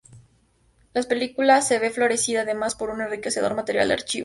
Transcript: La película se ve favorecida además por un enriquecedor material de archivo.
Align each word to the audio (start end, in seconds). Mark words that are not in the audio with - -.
La 0.93 1.03
película 1.03 1.61
se 1.61 1.77
ve 1.77 1.91
favorecida 1.91 2.41
además 2.41 2.73
por 2.73 2.89
un 2.89 3.01
enriquecedor 3.01 3.53
material 3.53 3.89
de 3.89 3.93
archivo. 3.93 4.19